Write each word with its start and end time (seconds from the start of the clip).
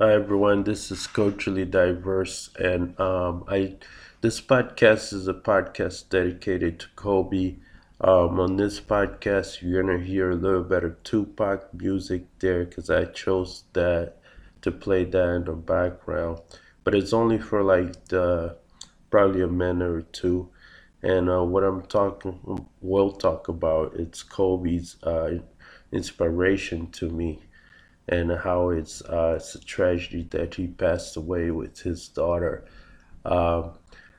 Hi 0.00 0.12
everyone, 0.12 0.64
this 0.64 0.90
is 0.90 1.06
Culturally 1.06 1.64
Diverse, 1.64 2.50
and 2.58 2.98
um, 2.98 3.44
I 3.46 3.76
this 4.22 4.40
podcast 4.40 5.12
is 5.12 5.28
a 5.28 5.34
podcast 5.34 6.08
dedicated 6.08 6.80
to 6.80 6.86
Kobe. 6.96 7.58
Um, 8.00 8.40
on 8.40 8.56
this 8.56 8.80
podcast, 8.80 9.62
you're 9.62 9.84
gonna 9.84 10.02
hear 10.02 10.32
a 10.32 10.34
little 10.34 10.64
bit 10.64 10.82
of 10.82 11.00
Tupac 11.04 11.72
music 11.72 12.24
there 12.40 12.64
because 12.64 12.90
I 12.90 13.04
chose 13.04 13.62
that 13.74 14.16
to 14.62 14.72
play 14.72 15.04
that 15.04 15.28
in 15.28 15.44
the 15.44 15.52
background, 15.52 16.40
but 16.82 16.96
it's 16.96 17.12
only 17.12 17.38
for 17.38 17.62
like 17.62 18.06
the 18.06 18.56
probably 19.10 19.42
a 19.42 19.46
minute 19.46 19.88
or 19.88 20.02
two. 20.02 20.48
And 21.04 21.30
uh, 21.30 21.44
what 21.44 21.62
I'm 21.62 21.82
talking, 21.82 22.66
will 22.80 23.12
talk 23.12 23.46
about, 23.46 23.94
it's 23.94 24.24
Kobe's 24.24 24.96
uh, 25.04 25.38
inspiration 25.92 26.90
to 26.92 27.08
me 27.08 27.42
and 28.08 28.30
how 28.32 28.70
it's 28.70 29.02
uh, 29.02 29.34
it's 29.36 29.54
a 29.54 29.60
tragedy 29.60 30.26
that 30.30 30.54
he 30.54 30.66
passed 30.66 31.16
away 31.16 31.50
with 31.50 31.80
his 31.80 32.08
daughter. 32.08 32.64
Um, 33.24 33.72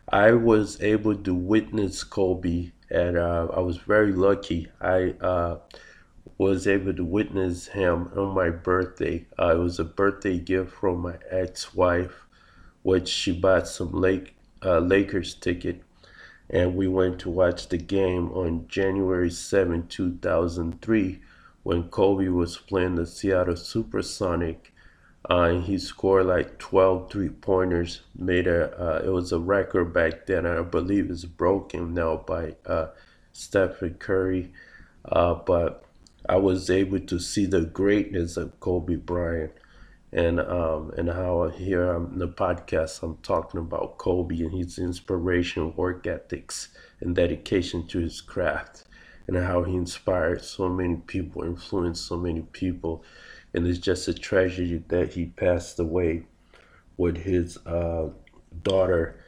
I 0.10 0.32
was 0.32 0.82
able 0.82 1.16
to 1.16 1.34
witness 1.34 2.04
Kobe, 2.04 2.72
and 2.90 3.18
uh, 3.18 3.48
I 3.54 3.60
was 3.60 3.78
very 3.78 4.12
lucky. 4.12 4.70
I 4.82 5.16
uh, 5.22 5.58
was 6.38 6.68
able 6.68 6.94
to 6.94 7.04
witness 7.04 7.68
him 7.68 8.12
on 8.16 8.34
my 8.34 8.50
birthday. 8.50 9.26
Uh, 9.40 9.56
it 9.56 9.60
was 9.60 9.80
a 9.80 9.84
birthday 9.84 10.40
gift 10.40 10.72
from 10.72 11.02
my 11.02 11.16
ex-wife, 11.30 12.26
which 12.84 13.08
she 13.08 13.32
bought 13.32 13.68
some 13.68 13.92
Lake 13.92 14.36
uh, 14.64 14.80
Lakers 14.80 15.36
ticket, 15.36 15.82
and 16.50 16.76
we 16.76 16.88
went 16.88 17.20
to 17.20 17.30
watch 17.30 17.70
the 17.70 17.78
game 17.78 18.32
on 18.32 18.68
January 18.68 19.30
7, 19.30 19.88
2003 19.88 21.22
when 21.66 21.90
Kobe 21.90 22.28
was 22.28 22.58
playing 22.58 22.94
the 22.94 23.08
Seattle 23.08 23.56
Supersonic. 23.56 24.72
Uh, 25.28 25.42
and 25.50 25.64
he 25.64 25.80
scored 25.80 26.28
like 26.28 26.60
12 26.60 27.12
three 27.12 27.30
pointers. 27.30 28.02
Made 28.16 28.46
a 28.46 28.70
uh, 28.80 29.02
it 29.04 29.10
was 29.10 29.32
a 29.32 29.40
record 29.40 29.92
back 29.92 30.28
then. 30.28 30.46
I 30.46 30.62
believe 30.62 31.10
it's 31.10 31.26
broken 31.26 31.96
now 31.96 32.18
by 32.18 32.54
uh, 32.68 32.90
Stephen 33.34 33.96
Curry. 33.96 34.54
Uh, 35.04 35.34
but 35.34 35.84
I 36.30 36.36
was 36.36 36.70
able 36.70 37.00
to 37.00 37.18
see 37.18 37.48
the 37.48 37.62
greatness 37.62 38.38
of 38.38 38.60
Kobe 38.60 38.98
Bryant, 38.98 39.54
and 40.14 40.40
um, 40.40 40.92
and 40.96 41.10
how 41.10 41.48
here 41.50 41.96
in 41.96 42.20
the 42.20 42.28
podcast 42.28 43.02
I'm 43.02 43.18
talking 43.24 43.60
about 43.60 43.98
Kobe 43.98 44.40
and 44.42 44.54
his 44.54 44.78
inspiration, 44.78 45.76
work 45.76 46.06
ethics, 46.06 46.68
and 47.02 47.16
dedication 47.16 47.88
to 47.88 47.98
his 47.98 48.22
craft 48.22 48.84
and 49.28 49.38
how 49.38 49.64
he 49.64 49.76
inspired 49.76 50.44
so 50.44 50.70
many 50.70 50.98
people, 50.98 51.44
influenced 51.44 52.06
so 52.06 52.18
many 52.18 52.42
people. 52.42 53.04
And 53.54 53.66
it's 53.68 53.80
just 53.80 54.08
a 54.08 54.14
tragedy 54.14 54.84
that 54.90 55.14
he 55.14 55.26
passed 55.28 55.80
away 55.80 56.26
with 56.98 57.18
his 57.18 57.58
uh, 57.66 58.10
daughter. 58.64 59.20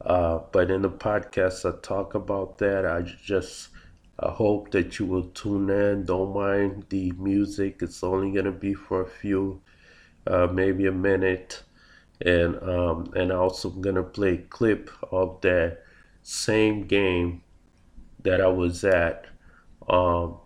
Uh, 0.00 0.40
but 0.52 0.70
in 0.70 0.82
the 0.82 0.90
podcast, 0.90 1.68
I 1.68 1.80
talk 1.80 2.14
about 2.14 2.58
that. 2.58 2.86
I 2.86 3.02
just 3.02 3.68
I 4.18 4.30
hope 4.30 4.70
that 4.70 4.98
you 4.98 5.06
will 5.06 5.24
tune 5.30 5.70
in. 5.70 6.04
Don't 6.04 6.34
mind 6.34 6.86
the 6.88 7.10
music. 7.12 7.82
It's 7.82 8.02
only 8.04 8.30
gonna 8.30 8.52
be 8.52 8.72
for 8.74 9.02
a 9.02 9.08
few, 9.08 9.60
uh, 10.26 10.46
maybe 10.46 10.86
a 10.86 10.92
minute, 10.92 11.62
and 12.20 12.62
um, 12.62 13.12
and 13.16 13.32
also 13.32 13.70
gonna 13.70 14.04
play 14.04 14.34
a 14.34 14.38
clip 14.38 14.90
of 15.10 15.40
that 15.40 15.82
same 16.22 16.86
game 16.86 17.42
that 18.22 18.40
I 18.40 18.46
was 18.48 18.84
at 18.84 19.26
um, 19.88 20.36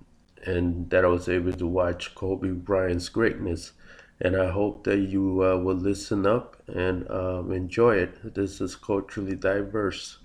and 0.44 0.89
that 0.91 1.05
I 1.05 1.08
was 1.08 1.28
able 1.28 1.53
to 1.53 1.67
watch 1.67 2.14
Kobe 2.14 2.50
Bryant's 2.50 3.08
greatness. 3.08 3.72
And 4.20 4.36
I 4.36 4.50
hope 4.50 4.83
that 4.84 4.98
you 4.98 5.44
uh, 5.44 5.56
will 5.58 5.77
listen 5.77 6.27
up 6.27 6.56
and 6.67 7.08
um, 7.08 7.53
enjoy 7.53 7.97
it. 7.97 8.34
This 8.34 8.61
is 8.61 8.75
culturally 8.75 9.36
diverse. 9.36 10.19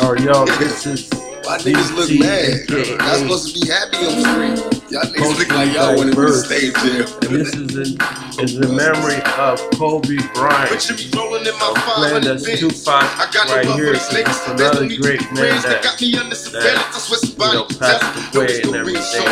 All 0.00 0.12
right, 0.12 0.22
y'all, 0.22 0.46
this 0.46 0.86
is. 0.86 1.10
My 1.44 1.58
niggas 1.58 1.94
look 1.94 2.10
mad. 2.18 2.68
Y'all 2.68 3.18
supposed 3.18 3.54
to 3.54 3.60
be 3.60 3.68
happy 3.70 3.98
on 3.98 4.16
the 4.16 4.22
screen. 4.22 4.56
Y'all 4.90 5.02
niggas 5.02 5.38
look 5.38 5.50
like 5.50 5.72
y'all 5.74 5.96
want 5.96 6.12
to 6.12 6.26
be 6.26 6.32
stage 6.32 6.74
jail. 6.74 7.06
And 7.22 7.34
this 7.34 7.54
is 7.54 7.76
in, 7.92 8.25
is 8.38 8.56
in 8.56 8.60
memory 8.68 9.20
of 9.38 9.60
Kobe 9.78 10.16
Bryant. 10.34 10.70
But 10.70 10.88
you 10.88 10.96
be 10.96 11.16
rolling 11.16 11.46
in 11.46 11.54
my 11.58 11.72
Playing 11.96 12.22
500 12.22 12.24
that's 12.24 12.86
I 12.86 13.30
got 13.32 13.48
right 13.48 13.66
here. 13.76 13.94
It's 13.94 14.12
another 14.12 14.56
There's 14.56 14.74
no 14.74 14.80
need 14.86 15.00
great 15.00 15.22
man 15.32 15.56
that, 15.62 15.80
that 15.80 15.84
got 15.84 16.00
me 16.00 16.16
under 16.16 16.34
surveillance. 16.34 16.92
I 16.92 16.98
swear 16.98 17.48
you 17.48 17.54
know, 17.54 17.64
passed 17.80 18.34
away 18.36 18.60
and 18.62 18.76
everything. 18.76 19.28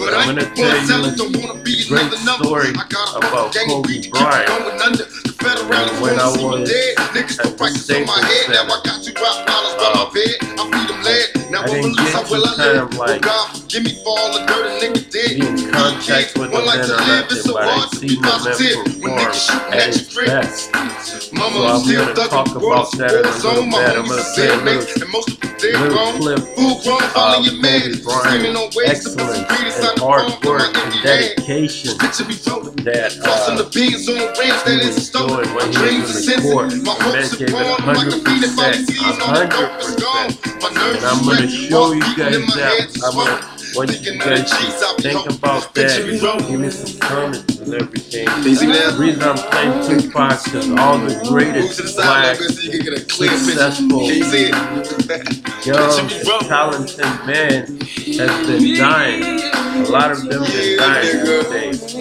But 0.00 0.14
I'm 0.14 0.34
gonna 0.34 0.48
tell 0.54 0.72
you 0.72 1.62
be 1.64 1.84
great 1.88 2.12
story 2.12 2.72
I 2.72 2.86
got 2.88 3.14
a 3.14 3.28
about 3.28 3.54
Kobe 3.54 4.08
Bryant. 4.10 5.35
The 5.46 5.62
federal 5.62 6.02
When 6.02 6.18
I 6.18 6.26
wanna 6.26 6.34
see 6.34 6.42
me 6.42 6.60
was 6.60 6.70
dead. 6.70 6.96
Niggas 7.14 7.38
put 7.38 7.56
prices 7.58 7.90
on 7.90 8.06
my 8.06 8.18
head. 8.18 8.50
Now 8.50 8.66
I 8.66 8.80
got 8.82 8.98
two 9.02 9.12
drop 9.14 9.46
dollars 9.46 9.74
by 9.78 9.88
my 9.94 10.02
uh, 10.02 10.10
bed. 10.10 10.36
I 10.42 10.62
feed 10.66 10.88
them 10.90 11.00
lead. 11.06 11.28
Now 11.54 11.62
I 11.62 11.66
didn't 11.70 11.94
get 11.96 12.10
I 12.10 12.22
kind 12.58 12.58
live? 12.58 12.82
of 12.90 12.94
like 12.98 13.22
God, 13.22 13.46
forgive 13.54 13.84
me 13.84 13.94
for 14.02 14.10
all 14.18 14.30
the 14.34 14.42
dirt 14.46 14.66
a 14.66 14.72
nigga 14.82 15.02
did. 15.10 15.30
be 15.38 15.46
in 15.46 15.70
contact 15.70 16.38
with 16.38 16.50
One 16.50 16.66
life 16.66 16.82
man 16.82 16.88
to 16.90 16.96
live, 16.98 17.26
it's 17.30 17.44
so 17.46 17.54
hard 17.54 17.90
to 17.94 18.00
be 18.00 18.08
seen 18.10 18.22
the 18.22 18.26
man 18.26 18.42
positive. 18.42 19.02
When 19.02 19.12
niggas 19.14 19.38
shooting 19.46 19.74
at 19.78 19.90
your 19.94 20.26
best. 20.26 21.32
Mama, 21.32 21.58
I'm 21.62 21.80
still 21.86 22.06
thugging 22.10 22.28
talk 22.30 22.46
the 22.50 22.58
about 22.58 22.90
that 22.98 23.14
in 23.14 23.22
a 23.22 23.30
war 23.30 23.54
little. 23.54 23.66
My 23.70 23.78
homies 23.86 24.34
cellmates, 24.34 24.90
little- 24.90 25.02
and 25.02 25.12
most 25.14 25.30
of 25.30 25.55
them 25.58 25.72
dead 25.72 25.80
little 25.80 25.96
wrong. 25.96 26.20
clip 26.20 26.38
Full 26.56 26.82
grown, 26.82 27.00
following 27.10 27.48
of 27.48 27.52
your 27.52 27.62
man. 27.62 27.80
Kobe 28.04 28.28
Screaming 28.28 28.56
on 28.56 28.70
to 28.70 28.80
put 28.80 28.96
some 28.96 29.18
excellence 29.20 29.78
and 29.80 29.98
hard 29.98 30.44
work 30.44 30.76
and 30.76 30.92
dedication 31.02 31.98
Picture 31.98 32.24
me 32.26 32.34
floating. 32.34 32.84
that 32.84 33.16
Crossing 33.22 33.54
uh, 33.54 33.62
the 33.62 33.70
beans 33.70 34.08
on 34.08 34.16
ranch 34.16 34.64
that 34.64 34.80
he 34.82 34.88
is 34.88 35.06
stolen. 35.06 35.48
My 35.54 35.66
dreams 35.72 36.10
are 36.10 36.14
the 36.14 36.22
sensitive. 36.22 36.84
My 36.84 36.94
hopes 37.00 37.40
are 37.40 37.44
it 37.44 37.50
gone. 37.52 37.80
I'm 37.82 37.96
like 37.96 38.06
a 38.08 38.18
fiend 38.20 38.44
if 38.44 38.58
I 38.58 38.72
100%, 38.72 38.86
see 38.86 39.00
on 39.22 39.34
the 39.34 39.46
dope 39.48 39.80
is 39.80 39.96
gone. 39.96 40.30
My 40.60 40.70
nerves 40.74 41.02
And 41.02 41.06
I'm 41.06 41.24
gonna 41.24 41.48
show 41.48 41.92
you 41.92 42.00
guys 42.16 42.46
that. 42.54 43.02
I'm 43.04 43.14
gonna, 43.14 43.36
sweating. 43.42 43.55
Once 43.76 43.92
you 43.92 44.12
Thinking 44.12 44.22
of 44.22 44.28
the 44.28 44.34
guys 44.36 44.82
I 44.82 44.96
be 44.96 45.02
think 45.02 45.30
about 45.30 45.74
that, 45.74 46.48
give 46.48 46.60
me 46.60 46.70
some 46.70 47.00
comments 47.00 47.58
and 47.60 47.74
everything. 47.74 48.26
You? 48.26 48.72
The 48.72 48.96
reason 48.98 49.22
I'm 49.22 49.36
playing 49.36 50.00
Tupac 50.00 50.54
is 50.54 50.70
all 50.78 50.98
the 50.98 51.20
greatest 51.28 51.76
the 51.76 51.92
black, 51.94 52.36
so 52.36 52.62
you 52.62 52.70
can 52.70 52.80
get 52.80 53.00
a 53.00 53.04
clear 53.04 53.36
successful, 53.36 54.02
you 54.02 54.24
young, 55.66 56.40
talented 56.48 57.04
men 57.26 57.80
has 58.16 58.46
been 58.46 58.76
dying. 58.76 59.40
A 59.44 59.90
lot 59.90 60.10
of 60.10 60.22
them 60.22 60.42
been 60.42 60.78
dying 60.78 61.24
these 61.24 61.48
days. 61.50 61.92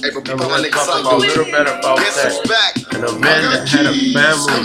Hey, 0.00 0.10
but 0.14 0.30
I'm 0.30 0.38
gonna 0.38 0.70
talk 0.70 1.00
about 1.00 1.12
a 1.12 1.16
little 1.16 1.44
bit 1.44 1.62
about 1.62 1.98
that. 1.98 2.89
And 3.00 3.08
a 3.08 3.18
man 3.18 3.40
that 3.48 3.64
had 3.64 3.86
a 3.88 3.96
family, 4.12 4.60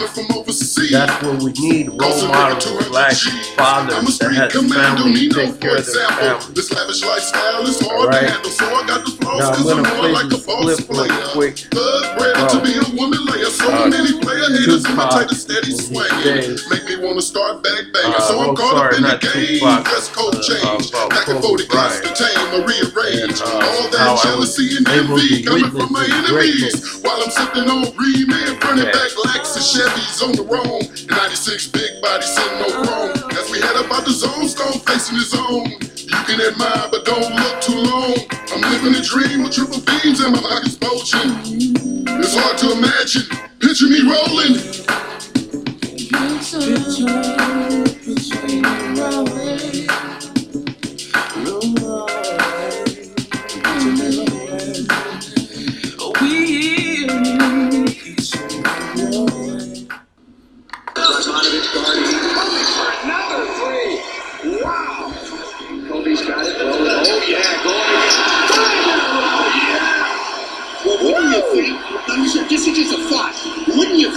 that's 0.92 1.24
what 1.24 1.40
we 1.40 1.52
need. 1.56 1.88
Role 1.88 2.28
models, 2.28 2.68
black 2.92 3.16
fathers 3.56 4.20
that 4.20 4.36
has 4.36 4.52
family 4.52 5.30
to 5.30 5.36
take 5.36 5.62
care 5.64 5.78
of 5.80 5.86
their 5.88 6.10
family. 6.20 6.52
This 6.54 6.68
lavish 6.76 7.00
lifestyle 7.06 7.64
is 7.64 7.80
hard 7.80 8.12
Alright. 8.12 8.28
to 8.28 8.32
handle, 8.36 8.52
so 8.52 8.66
I 8.76 8.84
got 8.88 9.06
the 9.08 9.12
flaws 9.24 9.40
Now 9.40 9.48
I'm 9.48 9.56
'cause 9.56 9.72
I'm 9.72 9.84
gonna 9.84 9.96
more 9.96 10.10
like 10.12 10.32
a 10.36 10.38
boss 10.44 10.66
real 10.68 10.78
player. 10.84 11.28
quick. 11.32 11.56
Third 11.72 12.04
bred 12.20 12.36
to 12.36 12.58
Bro. 12.60 12.66
be 12.68 12.74
a 12.76 12.88
woman 13.00 13.24
layer, 13.24 13.46
so 13.56 13.72
Uh, 13.72 13.88
many 13.88 14.20
player 14.20 14.50
haters 14.52 14.84
Tupac 14.84 15.00
imitate 15.16 15.30
the 15.32 15.36
steady 15.36 15.72
in 15.72 15.80
his 15.80 15.88
swinging. 15.88 16.60
Make 16.68 16.84
me 16.92 16.96
wanna 17.08 17.22
start 17.24 17.64
back 17.64 17.88
banging, 17.96 18.20
Uh, 18.20 18.28
so 18.28 18.34
I'm 18.44 18.50
oh, 18.50 18.54
caught 18.54 18.76
sorry, 18.76 18.96
up 18.96 19.00
in 19.00 19.04
the 19.08 19.16
game. 19.32 19.64
Dress 19.88 20.10
code 20.12 20.36
uh, 20.36 20.42
change, 20.44 20.90
about 20.92 21.10
back 21.10 21.28
and 21.32 21.40
forth, 21.40 21.62
the 21.64 21.68
Bryant. 21.72 22.04
Constantine, 22.04 22.52
or 22.52 22.68
rearrange. 22.68 23.40
And, 23.40 23.64
uh, 23.64 23.64
All 23.80 23.88
that 23.96 24.08
I 24.12 24.24
jealousy 24.28 24.68
was 24.68 24.78
and 24.84 24.88
envy 24.92 25.40
to 25.40 25.48
coming 25.48 25.72
from 25.72 25.88
my 25.96 26.04
enemies. 26.04 26.76
While 27.00 27.24
I'm 27.24 27.32
sipping 27.32 27.70
on 27.72 27.88
Reman, 28.26 28.64
running 28.64 28.88
Okay. 28.88 28.92
back 28.92 29.12
Lexus 29.26 29.76
Chevys 29.76 30.24
on 30.24 30.32
the 30.32 30.44
roam. 30.44 30.82
96 31.10 31.68
big 31.68 32.02
body 32.02 32.26
sitting 32.26 32.60
no 32.60 32.70
chrome. 32.84 33.32
As 33.38 33.50
we 33.52 33.60
head 33.62 33.76
up 33.76 33.92
out 33.92 34.06
the 34.06 34.12
zone, 34.12 34.48
stone 34.48 34.80
facing 34.82 35.18
his 35.18 35.34
own. 35.34 35.66
You 35.70 36.18
can 36.26 36.42
admire, 36.42 36.88
but 36.90 37.06
don't 37.06 37.36
look 37.36 37.62
too 37.62 37.78
long. 37.78 38.16
I'm 38.52 38.62
living 38.72 38.96
a 38.96 39.02
dream 39.02 39.44
with 39.44 39.54
triple 39.54 39.82
beams 39.82 40.22
and 40.22 40.34
my 40.34 40.42
pockets 40.42 40.76
bulging. 40.76 41.38
It's 42.20 42.36
hard 42.36 42.58
to 42.60 42.72
imagine. 42.72 43.28
Picture 43.60 43.90
me 43.90 44.02
rolling. 44.02 44.86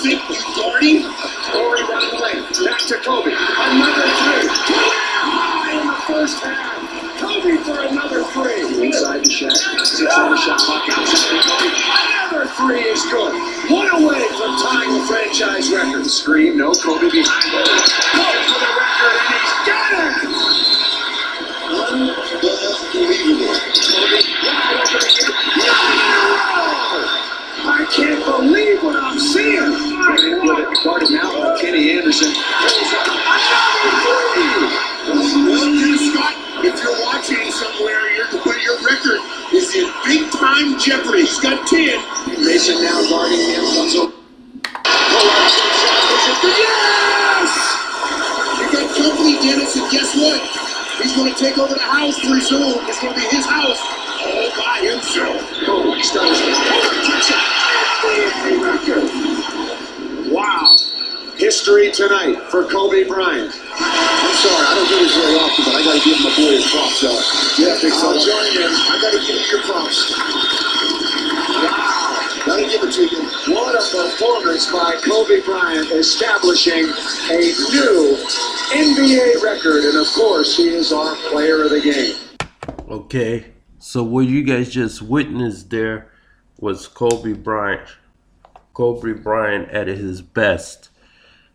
Wouldn't 0.09 0.38
time 40.39 40.79
jeopardy. 40.79 41.27
He's 41.27 41.41
got 41.41 41.67
10. 41.67 41.99
Mason 42.47 42.79
now 42.83 43.03
guarding 43.11 43.39
him. 43.39 43.65
Comes 43.75 43.95
over. 43.97 44.13
Yes! 46.47 47.51
You 48.59 48.67
got 48.71 48.87
company, 48.97 49.35
Dennis, 49.43 49.75
and 49.77 49.91
guess 49.91 50.15
what? 50.15 50.39
He's 51.03 51.15
going 51.17 51.35
to 51.35 51.39
take 51.39 51.59
over 51.59 51.75
the 51.75 51.81
house 51.81 52.19
pretty 52.21 52.41
soon. 52.41 52.79
It's 52.87 53.01
going 53.01 53.15
to 53.15 53.21
be 53.21 53.27
his 53.35 53.47
house 53.47 53.81
all 54.23 54.51
by 54.59 54.79
himself. 54.83 55.43
Kobe 55.67 56.01
stutters 56.03 56.41
it. 56.41 56.55
Wow. 60.33 60.77
History 61.37 61.91
tonight 61.91 62.41
for 62.51 62.65
Kobe 62.65 63.05
Bryant. 63.05 63.53
I'm 63.81 64.35
sorry, 64.35 64.65
I 64.67 64.75
don't 64.75 64.89
do 64.89 64.99
this 64.99 65.15
very 65.15 65.35
often, 65.39 65.65
but 65.65 65.75
I 65.75 65.83
got 65.85 65.95
to 65.95 66.03
give 66.05 66.19
my 66.23 66.33
boy 66.35 66.53
his 66.59 66.67
props. 66.71 67.05
Uh, 67.05 67.15
yeah, 67.59 67.79
big 67.81 67.93
I'll 67.93 68.13
fella. 68.13 68.19
join 68.19 68.47
him. 68.53 68.71
I 68.75 68.99
got 69.01 69.13
to 69.13 69.21
give 69.23 69.39
you 69.39 69.47
your 69.55 69.63
props. 69.63 69.99
Wow. 71.63 72.45
Got 72.47 72.57
to 72.57 72.67
give 72.67 72.83
it 72.83 72.93
to 72.93 73.03
you. 73.07 73.55
What 73.55 73.75
a 73.75 73.83
performance 73.95 74.71
by 74.71 74.97
Kobe 75.05 75.43
Bryant 75.45 75.91
establishing 75.93 76.85
a 77.31 77.39
new 77.71 78.17
NBA 78.73 79.43
record. 79.43 79.85
And 79.85 79.99
of 79.99 80.07
course, 80.13 80.57
he 80.57 80.69
is 80.69 80.93
our 80.93 81.15
player 81.31 81.63
of 81.65 81.71
the 81.71 81.81
game. 81.81 82.17
Okay, 82.89 83.47
so 83.79 84.03
what 84.03 84.27
you 84.27 84.43
guys 84.43 84.71
just 84.71 85.03
witnessed 85.03 85.71
there 85.71 86.11
was 86.59 86.89
Kobe 86.89 87.33
Bryant. 87.35 87.89
Kobe 88.73 89.13
Bryant 89.13 89.69
at 89.71 89.87
his 89.89 90.23
best. 90.23 90.88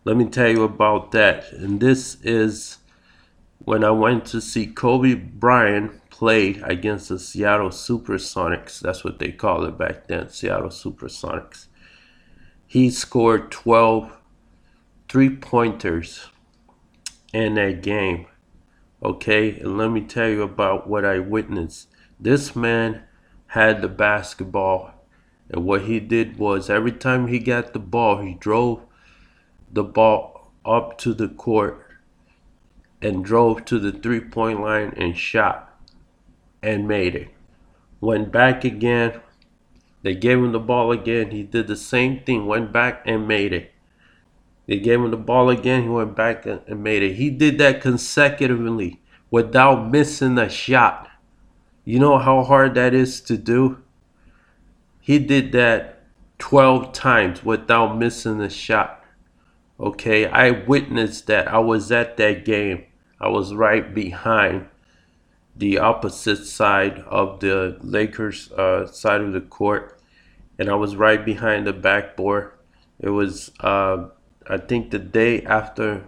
Let 0.04 0.18
me 0.18 0.26
tell 0.26 0.50
you 0.50 0.64
about 0.64 1.12
that. 1.12 1.50
And 1.52 1.80
this 1.80 2.18
is 2.22 2.78
when 3.58 3.82
I 3.82 3.90
went 3.90 4.26
to 4.26 4.40
see 4.40 4.66
Kobe 4.66 5.14
Bryant 5.14 6.10
play 6.10 6.60
against 6.62 7.08
the 7.08 7.18
Seattle 7.18 7.70
Supersonics. 7.70 8.80
That's 8.80 9.02
what 9.02 9.18
they 9.18 9.32
called 9.32 9.66
it 9.66 9.78
back 9.78 10.06
then, 10.06 10.28
Seattle 10.28 10.68
Supersonics. 10.68 11.68
He 12.66 12.90
scored 12.90 13.50
12 13.50 14.12
three 15.08 15.30
pointers 15.30 16.26
in 17.32 17.54
that 17.54 17.82
game. 17.82 18.26
Okay, 19.02 19.58
and 19.60 19.78
let 19.78 19.90
me 19.90 20.00
tell 20.02 20.28
you 20.28 20.42
about 20.42 20.88
what 20.88 21.04
I 21.04 21.18
witnessed. 21.18 21.88
This 22.18 22.54
man 22.54 23.04
had 23.48 23.80
the 23.80 23.88
basketball, 23.88 24.92
and 25.48 25.64
what 25.64 25.82
he 25.82 26.00
did 26.00 26.38
was 26.38 26.68
every 26.68 26.92
time 26.92 27.28
he 27.28 27.38
got 27.38 27.72
the 27.72 27.78
ball, 27.78 28.22
he 28.22 28.34
drove 28.34 28.83
the 29.74 29.84
ball 29.84 30.52
up 30.64 30.96
to 30.98 31.12
the 31.12 31.28
court 31.28 31.80
and 33.02 33.24
drove 33.24 33.64
to 33.66 33.78
the 33.78 33.92
three 33.92 34.20
point 34.20 34.60
line 34.60 34.94
and 34.96 35.16
shot 35.16 35.78
and 36.62 36.88
made 36.88 37.14
it. 37.14 37.28
Went 38.00 38.32
back 38.32 38.64
again. 38.64 39.20
They 40.02 40.14
gave 40.14 40.38
him 40.38 40.52
the 40.52 40.60
ball 40.60 40.92
again. 40.92 41.30
He 41.30 41.42
did 41.42 41.66
the 41.66 41.76
same 41.76 42.20
thing, 42.20 42.46
went 42.46 42.72
back 42.72 43.02
and 43.04 43.26
made 43.26 43.52
it. 43.52 43.72
They 44.66 44.78
gave 44.78 45.00
him 45.00 45.10
the 45.10 45.16
ball 45.16 45.50
again. 45.50 45.82
He 45.82 45.88
went 45.88 46.16
back 46.16 46.46
and 46.46 46.82
made 46.82 47.02
it. 47.02 47.14
He 47.14 47.28
did 47.30 47.58
that 47.58 47.82
consecutively 47.82 49.00
without 49.30 49.90
missing 49.90 50.38
a 50.38 50.48
shot. 50.48 51.10
You 51.84 51.98
know 51.98 52.18
how 52.18 52.42
hard 52.44 52.74
that 52.74 52.94
is 52.94 53.20
to 53.22 53.36
do? 53.36 53.82
He 55.00 55.18
did 55.18 55.52
that 55.52 56.04
12 56.38 56.92
times 56.92 57.44
without 57.44 57.98
missing 57.98 58.40
a 58.40 58.48
shot. 58.48 59.03
Okay, 59.78 60.26
I 60.26 60.50
witnessed 60.50 61.26
that. 61.26 61.48
I 61.48 61.58
was 61.58 61.90
at 61.90 62.16
that 62.18 62.44
game. 62.44 62.84
I 63.20 63.28
was 63.28 63.54
right 63.54 63.92
behind 63.92 64.68
the 65.56 65.78
opposite 65.78 66.44
side 66.44 67.00
of 67.08 67.40
the 67.40 67.76
Lakers 67.80 68.52
uh, 68.52 68.86
side 68.86 69.20
of 69.20 69.32
the 69.32 69.40
court, 69.40 70.00
and 70.58 70.68
I 70.68 70.74
was 70.74 70.94
right 70.94 71.24
behind 71.24 71.66
the 71.66 71.72
backboard. 71.72 72.52
It 73.00 73.10
was, 73.10 73.50
uh, 73.60 74.06
I 74.48 74.58
think, 74.58 74.90
the 74.90 74.98
day 75.00 75.42
after 75.42 76.04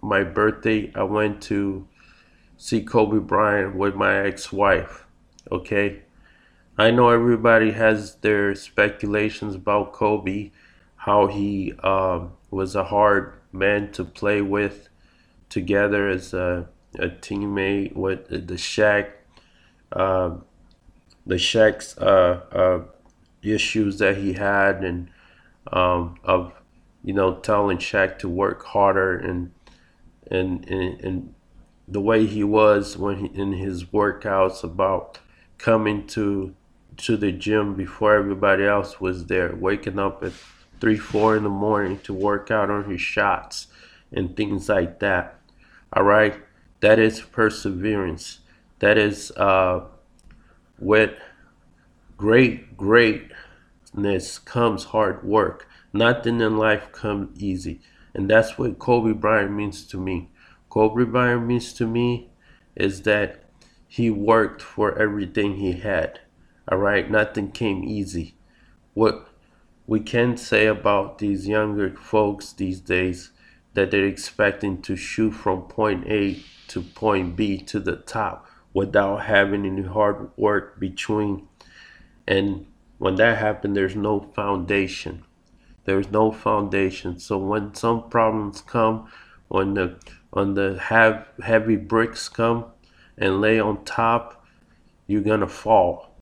my 0.00 0.22
birthday. 0.22 0.92
I 0.94 1.02
went 1.02 1.42
to 1.42 1.88
see 2.56 2.82
Kobe 2.82 3.18
Bryant 3.18 3.74
with 3.74 3.96
my 3.96 4.16
ex-wife. 4.26 5.06
Okay, 5.50 6.02
I 6.76 6.92
know 6.92 7.10
everybody 7.10 7.72
has 7.72 8.14
their 8.16 8.54
speculations 8.54 9.56
about 9.56 9.92
Kobe, 9.92 10.52
how 11.08 11.26
he 11.26 11.72
um, 11.82 12.32
was 12.50 12.76
a 12.76 12.84
hard 12.84 13.32
man 13.50 13.90
to 13.90 14.04
play 14.04 14.42
with 14.42 14.90
together 15.48 16.06
as 16.06 16.34
a, 16.34 16.68
a 16.98 17.08
teammate 17.08 17.96
with 17.96 18.28
the 18.28 18.56
Shaq, 18.56 19.08
um, 19.92 20.44
the 21.24 21.36
Shaq's 21.36 21.96
uh, 21.96 22.42
uh, 22.52 22.82
issues 23.42 23.98
that 24.00 24.18
he 24.18 24.34
had, 24.34 24.84
and 24.84 25.08
um, 25.72 26.18
of 26.24 26.52
you 27.02 27.14
know 27.14 27.36
telling 27.36 27.78
Shaq 27.78 28.18
to 28.18 28.28
work 28.28 28.66
harder 28.66 29.16
and 29.16 29.50
and 30.30 30.68
and, 30.68 31.00
and 31.00 31.34
the 31.96 32.02
way 32.02 32.26
he 32.26 32.44
was 32.44 32.98
when 32.98 33.16
he, 33.16 33.26
in 33.28 33.52
his 33.52 33.84
workouts 33.84 34.62
about 34.62 35.20
coming 35.56 36.06
to 36.08 36.54
to 36.98 37.16
the 37.16 37.32
gym 37.32 37.74
before 37.74 38.14
everybody 38.14 38.66
else 38.66 39.00
was 39.00 39.24
there, 39.24 39.56
waking 39.56 39.98
up 39.98 40.22
at 40.22 40.32
three, 40.80 40.96
four 40.96 41.36
in 41.36 41.42
the 41.42 41.48
morning 41.48 41.98
to 42.00 42.12
work 42.12 42.50
out 42.50 42.70
on 42.70 42.90
his 42.90 43.00
shots 43.00 43.66
and 44.12 44.36
things 44.36 44.68
like 44.68 45.00
that. 45.00 45.38
All 45.92 46.04
right, 46.04 46.36
that 46.80 46.98
is 46.98 47.20
perseverance. 47.20 48.40
That 48.78 48.98
is 48.98 49.30
uh, 49.32 49.84
with 50.78 51.14
great 52.16 52.76
greatness 52.76 54.38
comes 54.38 54.84
hard 54.84 55.24
work. 55.24 55.68
Nothing 55.92 56.40
in 56.40 56.56
life 56.56 56.92
comes 56.92 57.40
easy, 57.42 57.80
and 58.14 58.28
that's 58.28 58.58
what 58.58 58.78
Kobe 58.78 59.12
Bryant 59.12 59.52
means 59.52 59.84
to 59.86 59.98
me. 59.98 60.28
Kobe 60.68 61.04
Bryant 61.04 61.46
means 61.46 61.72
to 61.74 61.86
me 61.86 62.30
is 62.76 63.02
that 63.02 63.44
he 63.88 64.10
worked 64.10 64.60
for 64.60 64.96
everything 64.98 65.56
he 65.56 65.72
had. 65.72 66.20
All 66.70 66.78
right, 66.78 67.10
nothing 67.10 67.50
came 67.50 67.82
easy. 67.82 68.34
What 68.92 69.27
we 69.88 69.98
can't 69.98 70.38
say 70.38 70.66
about 70.66 71.18
these 71.18 71.48
younger 71.48 71.88
folks 71.96 72.52
these 72.52 72.78
days 72.78 73.30
that 73.72 73.90
they're 73.90 74.04
expecting 74.04 74.82
to 74.82 74.94
shoot 74.94 75.30
from 75.30 75.62
point 75.62 76.06
A 76.06 76.44
to 76.68 76.82
point 76.82 77.36
B 77.36 77.58
to 77.62 77.80
the 77.80 77.96
top 77.96 78.46
without 78.74 79.24
having 79.24 79.64
any 79.64 79.82
hard 79.82 80.30
work 80.36 80.78
between. 80.78 81.48
And 82.26 82.66
when 82.98 83.14
that 83.14 83.38
happens, 83.38 83.74
there's 83.74 83.96
no 83.96 84.20
foundation. 84.34 85.24
There's 85.86 86.10
no 86.10 86.32
foundation. 86.32 87.18
So 87.18 87.38
when 87.38 87.74
some 87.74 88.10
problems 88.10 88.60
come, 88.60 89.10
when 89.48 89.72
the 89.72 89.96
when 90.30 90.52
the 90.52 90.78
have 90.78 91.26
heavy 91.42 91.76
bricks 91.76 92.28
come 92.28 92.66
and 93.16 93.40
lay 93.40 93.58
on 93.58 93.86
top, 93.86 94.44
you're 95.06 95.22
gonna 95.22 95.48
fall. 95.48 96.14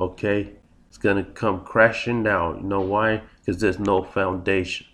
Okay, 0.00 0.57
it's 0.98 1.04
gonna 1.04 1.22
come 1.22 1.64
crashing 1.64 2.24
down. 2.24 2.56
You 2.56 2.64
know 2.64 2.80
why? 2.80 3.22
Because 3.38 3.60
there's 3.60 3.78
no 3.78 4.02
foundation. 4.02 4.84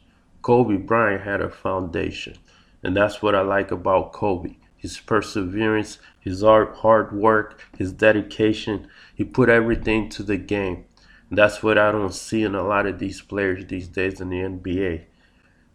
Kobe 0.42 0.76
Bryant 0.76 1.23
had 1.23 1.40
a 1.40 1.49
foundation, 1.49 2.37
and 2.82 2.94
that's 2.94 3.23
what 3.23 3.34
I 3.34 3.40
like 3.40 3.70
about 3.70 4.12
Kobe. 4.12 4.56
His 4.76 4.99
perseverance, 4.99 5.99
his 6.20 6.42
hard 6.42 6.75
hard 6.76 7.16
work, 7.16 7.62
his 7.78 7.90
dedication. 7.90 8.87
He 9.14 9.25
put 9.25 9.49
everything 9.49 10.11
to 10.11 10.23
the 10.23 10.37
game. 10.37 10.84
And 11.30 11.38
that's 11.38 11.62
what 11.62 11.78
I 11.78 11.90
don't 11.90 12.12
see 12.12 12.42
in 12.42 12.54
a 12.54 12.62
lot 12.62 12.84
of 12.84 12.99
these 12.99 13.23
players 13.23 13.64
these 13.64 13.88
days 13.88 14.20
in 14.20 14.28
the 14.28 14.40
NBA. 14.40 15.04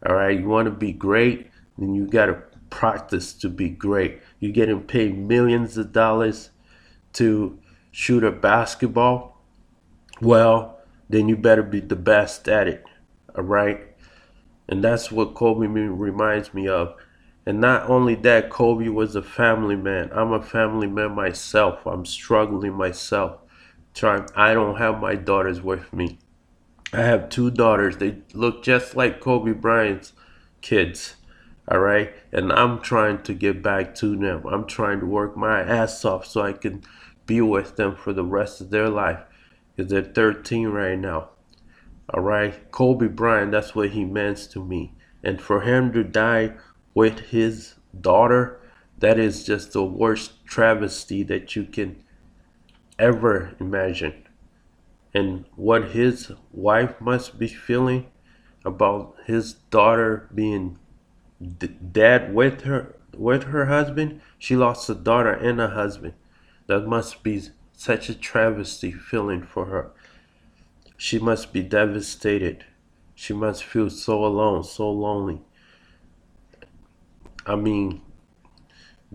All 0.05 0.13
right, 0.13 0.39
you 0.39 0.47
want 0.47 0.67
to 0.67 0.71
be 0.71 0.93
great, 0.93 1.49
then 1.79 1.95
you 1.95 2.05
got 2.05 2.27
to 2.27 2.43
practice 2.69 3.33
to 3.33 3.49
be 3.49 3.69
great. 3.69 4.19
You're 4.39 4.51
getting 4.51 4.83
paid 4.83 5.17
millions 5.17 5.75
of 5.75 5.91
dollars 5.91 6.51
to 7.13 7.57
shoot 7.91 8.23
a 8.23 8.31
basketball. 8.31 9.38
Well, 10.21 10.79
then 11.09 11.29
you 11.29 11.37
better 11.37 11.63
be 11.63 11.79
the 11.79 11.95
best 11.95 12.47
at 12.47 12.67
it. 12.67 12.85
All 13.35 13.43
right, 13.43 13.81
and 14.67 14.83
that's 14.83 15.11
what 15.11 15.33
Kobe 15.33 15.65
reminds 15.67 16.53
me 16.53 16.67
of. 16.67 16.95
And 17.45 17.59
not 17.59 17.89
only 17.89 18.15
that, 18.15 18.49
Kobe 18.49 18.89
was 18.89 19.15
a 19.15 19.23
family 19.23 19.75
man. 19.75 20.11
I'm 20.13 20.33
a 20.33 20.43
family 20.43 20.87
man 20.87 21.15
myself. 21.15 21.85
I'm 21.85 22.05
struggling 22.05 22.73
myself. 22.73 23.39
Try. 23.95 24.25
I 24.35 24.53
don't 24.53 24.77
have 24.77 24.99
my 24.99 25.15
daughters 25.15 25.61
with 25.61 25.91
me. 25.91 26.19
I 26.93 27.01
have 27.01 27.29
two 27.29 27.49
daughters. 27.49 27.97
They 27.97 28.17
look 28.33 28.63
just 28.63 28.95
like 28.95 29.19
Kobe 29.19 29.53
Bryant's 29.53 30.13
kids. 30.61 31.15
All 31.67 31.79
right. 31.79 32.13
And 32.31 32.51
I'm 32.51 32.81
trying 32.81 33.23
to 33.23 33.33
get 33.33 33.63
back 33.63 33.95
to 33.95 34.15
them. 34.15 34.43
I'm 34.45 34.67
trying 34.67 34.99
to 34.99 35.05
work 35.05 35.35
my 35.35 35.61
ass 35.61 36.05
off 36.05 36.25
so 36.27 36.41
I 36.41 36.53
can 36.53 36.83
be 37.25 37.41
with 37.41 37.77
them 37.77 37.95
for 37.95 38.13
the 38.13 38.23
rest 38.23 38.61
of 38.61 38.69
their 38.69 38.89
life. 38.89 39.21
Because 39.79 39.91
they're 39.91 40.03
13 40.03 40.67
right 40.67 40.99
now. 40.99 41.29
All 42.13 42.21
right. 42.21 42.69
Kobe 42.69 43.07
Bryant, 43.07 43.53
that's 43.53 43.73
what 43.73 43.91
he 43.91 44.03
meant 44.03 44.39
to 44.51 44.61
me. 44.61 44.93
And 45.23 45.39
for 45.39 45.61
him 45.61 45.93
to 45.93 46.03
die 46.03 46.55
with 46.93 47.19
his 47.29 47.75
daughter, 47.97 48.59
that 48.97 49.17
is 49.17 49.45
just 49.45 49.71
the 49.71 49.85
worst 49.85 50.45
travesty 50.45 51.23
that 51.23 51.55
you 51.55 51.63
can 51.63 52.03
ever 52.99 53.55
imagine. 53.61 54.27
And 55.13 55.45
what 55.55 55.91
his 55.91 56.33
wife 56.51 56.99
must 56.99 57.39
be 57.39 57.47
feeling 57.47 58.07
about 58.65 59.15
his 59.27 59.53
daughter 59.53 60.27
being 60.35 60.77
d- 61.41 61.67
dead 61.67 62.35
with 62.35 62.63
her 62.63 62.97
with 63.15 63.43
her 63.43 63.67
husband. 63.67 64.19
She 64.37 64.57
lost 64.57 64.89
a 64.89 64.93
daughter 64.93 65.31
and 65.31 65.61
a 65.61 65.69
husband. 65.69 66.15
That 66.67 66.85
must 66.85 67.23
be 67.23 67.43
such 67.79 68.09
a 68.09 68.13
travesty 68.13 68.91
feeling 68.91 69.41
for 69.41 69.67
her. 69.67 69.89
She 70.97 71.17
must 71.17 71.53
be 71.53 71.63
devastated. 71.63 72.65
She 73.15 73.31
must 73.31 73.63
feel 73.63 73.89
so 73.89 74.25
alone, 74.25 74.65
so 74.65 74.91
lonely. 74.91 75.39
I 77.45 77.55
mean, 77.55 78.01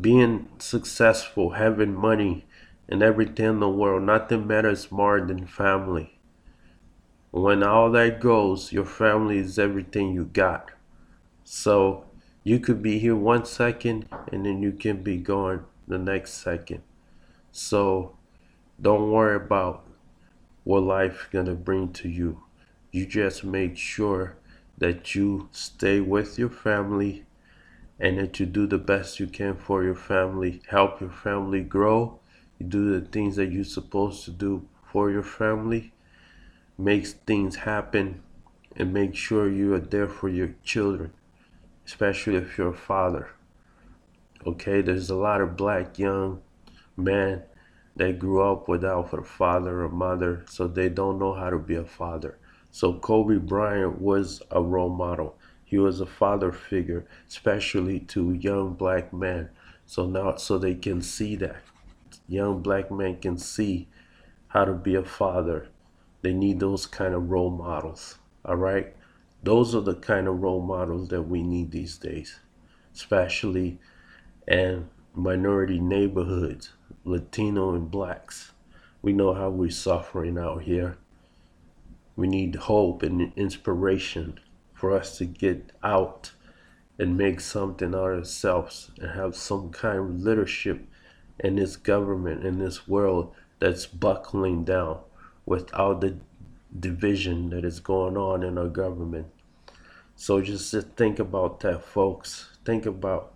being 0.00 0.48
successful, 0.58 1.50
having 1.50 1.94
money, 1.94 2.46
and 2.88 3.02
everything 3.02 3.44
in 3.44 3.60
the 3.60 3.68
world, 3.68 4.04
nothing 4.04 4.46
matters 4.46 4.90
more 4.90 5.20
than 5.20 5.46
family. 5.46 6.18
When 7.32 7.62
all 7.62 7.90
that 7.90 8.18
goes, 8.18 8.72
your 8.72 8.86
family 8.86 9.36
is 9.40 9.58
everything 9.58 10.14
you 10.14 10.24
got. 10.24 10.70
So 11.44 12.06
you 12.42 12.60
could 12.60 12.80
be 12.80 12.98
here 12.98 13.14
one 13.14 13.44
second 13.44 14.08
and 14.32 14.46
then 14.46 14.62
you 14.62 14.72
can 14.72 15.02
be 15.02 15.18
gone 15.18 15.66
the 15.86 15.98
next 15.98 16.32
second. 16.32 16.80
So 17.52 18.16
don't 18.80 19.10
worry 19.10 19.36
about 19.36 19.86
what 20.64 20.82
life 20.82 21.28
gonna 21.30 21.54
bring 21.54 21.92
to 21.92 22.08
you. 22.08 22.42
You 22.90 23.06
just 23.06 23.44
make 23.44 23.76
sure 23.76 24.36
that 24.78 25.14
you 25.14 25.48
stay 25.52 26.00
with 26.00 26.38
your 26.38 26.50
family 26.50 27.24
and 28.00 28.18
that 28.18 28.40
you 28.40 28.46
do 28.46 28.66
the 28.66 28.78
best 28.78 29.20
you 29.20 29.26
can 29.26 29.56
for 29.56 29.84
your 29.84 29.94
family, 29.94 30.60
help 30.68 31.00
your 31.00 31.10
family 31.10 31.60
grow, 31.60 32.18
you 32.58 32.66
do 32.66 32.98
the 32.98 33.06
things 33.06 33.36
that 33.36 33.52
you're 33.52 33.64
supposed 33.64 34.24
to 34.24 34.30
do 34.30 34.66
for 34.90 35.10
your 35.10 35.22
family, 35.22 35.92
makes 36.76 37.12
things 37.12 37.56
happen, 37.56 38.22
and 38.76 38.92
make 38.92 39.14
sure 39.14 39.48
you 39.48 39.74
are 39.74 39.80
there 39.80 40.08
for 40.08 40.28
your 40.28 40.54
children, 40.64 41.12
especially 41.86 42.36
if 42.36 42.58
you're 42.58 42.70
a 42.70 42.76
father. 42.76 43.30
Okay, 44.46 44.82
there's 44.82 45.10
a 45.10 45.14
lot 45.14 45.40
of 45.40 45.56
black 45.56 45.98
young 45.98 46.42
men 46.96 47.42
that 47.96 48.18
grew 48.18 48.42
up 48.42 48.68
without 48.68 49.12
a 49.12 49.22
father 49.22 49.82
or 49.82 49.88
mother, 49.88 50.44
so 50.48 50.66
they 50.66 50.88
don't 50.88 51.18
know 51.18 51.34
how 51.34 51.50
to 51.50 51.58
be 51.58 51.74
a 51.74 51.84
father. 51.84 52.38
So 52.70 52.94
Kobe 52.94 53.36
Bryant 53.36 54.00
was 54.00 54.42
a 54.50 54.60
role 54.60 54.90
model. 54.90 55.36
He 55.64 55.78
was 55.78 56.00
a 56.00 56.06
father 56.06 56.52
figure, 56.52 57.06
especially 57.28 58.00
to 58.00 58.32
young 58.32 58.74
black 58.74 59.12
men. 59.12 59.50
So 59.86 60.06
now, 60.06 60.36
so 60.36 60.58
they 60.58 60.74
can 60.74 61.02
see 61.02 61.36
that 61.36 61.56
young 62.28 62.62
black 62.62 62.90
men 62.90 63.18
can 63.20 63.38
see 63.38 63.88
how 64.48 64.64
to 64.64 64.72
be 64.72 64.94
a 64.94 65.04
father. 65.04 65.68
They 66.22 66.32
need 66.32 66.60
those 66.60 66.86
kind 66.86 67.14
of 67.14 67.30
role 67.30 67.50
models. 67.50 68.18
All 68.44 68.56
right, 68.56 68.94
those 69.42 69.74
are 69.74 69.80
the 69.80 69.94
kind 69.94 70.26
of 70.26 70.40
role 70.40 70.62
models 70.62 71.08
that 71.08 71.22
we 71.22 71.42
need 71.42 71.70
these 71.70 71.98
days, 71.98 72.40
especially 72.94 73.78
in 74.48 74.88
minority 75.14 75.78
neighborhoods, 75.78 76.72
Latino 77.04 77.74
and 77.74 77.90
blacks. 77.90 78.52
We 79.02 79.12
know 79.12 79.34
how 79.34 79.50
we're 79.50 79.70
suffering 79.70 80.38
out 80.38 80.62
here. 80.62 80.96
We 82.16 82.26
need 82.26 82.54
hope 82.54 83.02
and 83.02 83.32
inspiration 83.36 84.40
for 84.72 84.90
us 84.92 85.18
to 85.18 85.24
get 85.24 85.72
out 85.82 86.32
and 86.98 87.18
make 87.18 87.40
something 87.40 87.94
out 87.94 88.12
of 88.12 88.18
ourselves 88.20 88.90
and 89.00 89.10
have 89.10 89.36
some 89.36 89.70
kind 89.70 89.98
of 89.98 90.20
leadership 90.20 90.86
in 91.40 91.56
this 91.56 91.76
government, 91.76 92.46
in 92.46 92.58
this 92.58 92.86
world 92.86 93.34
that's 93.58 93.86
buckling 93.86 94.64
down 94.64 95.00
without 95.44 96.00
the 96.00 96.16
division 96.78 97.50
that 97.50 97.64
is 97.64 97.80
going 97.80 98.16
on 98.16 98.42
in 98.42 98.56
our 98.56 98.68
government. 98.68 99.26
So 100.16 100.40
just 100.40 100.74
think 100.96 101.18
about 101.18 101.60
that, 101.60 101.84
folks. 101.84 102.50
Think 102.64 102.86
about 102.86 103.32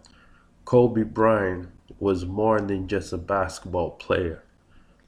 Kobe 0.65 1.03
Bryant 1.03 1.69
was 1.99 2.25
more 2.25 2.61
than 2.61 2.89
just 2.89 3.13
a 3.13 3.19
basketball 3.19 3.91
player. 3.91 4.43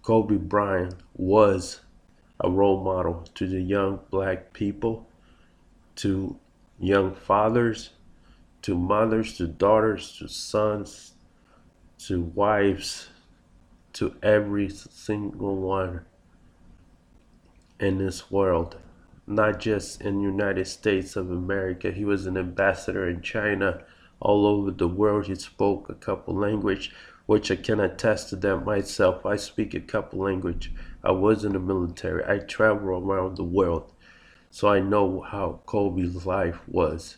Kobe 0.03 0.37
Bryant 0.37 0.95
was 1.15 1.81
a 2.41 2.51
role 2.51 2.83
model 2.83 3.25
to 3.35 3.47
the 3.47 3.61
young 3.61 4.01
black 4.11 4.53
people, 4.53 5.07
to 5.97 6.39
young 6.79 7.15
fathers, 7.15 7.91
to 8.63 8.75
mothers, 8.75 9.37
to 9.37 9.47
daughters, 9.47 10.17
to 10.19 10.29
sons, 10.29 11.13
to 11.99 12.23
wives, 12.23 13.09
to 13.93 14.15
every 14.23 14.69
single 14.69 15.57
one 15.57 16.01
in 17.79 17.99
this 17.99 18.31
world, 18.31 18.77
not 19.27 19.61
just 19.61 20.01
in 20.01 20.21
United 20.21 20.67
States 20.67 21.17
of 21.17 21.31
America. 21.31 21.91
He 21.91 22.05
was 22.05 22.27
an 22.27 22.37
ambassador 22.37 23.09
in 23.09 23.23
China, 23.23 23.83
all 24.21 24.47
over 24.47 24.71
the 24.71 24.89
world. 24.89 25.27
He 25.27 25.35
spoke 25.35 25.89
a 25.89 25.95
couple 25.95 26.35
language, 26.35 26.93
which 27.27 27.51
I 27.51 27.57
can 27.57 27.81
attest 27.81 28.31
to 28.31 28.37
that 28.37 28.59
myself. 28.59 29.25
I 29.25 29.37
speak 29.37 29.75
a 29.75 29.81
couple 29.81 30.21
language. 30.21 30.73
I 31.03 31.13
was 31.13 31.45
in 31.45 31.53
the 31.53 31.59
military. 31.59 32.25
I 32.25 32.39
travel 32.39 32.89
around 32.89 33.37
the 33.37 33.45
world. 33.45 33.93
So 34.51 34.69
I 34.69 34.81
know 34.81 35.21
how 35.21 35.61
Kobe's 35.67 36.27
life 36.27 36.61
was. 36.69 37.17